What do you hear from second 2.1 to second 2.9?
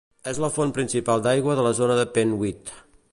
Penwith.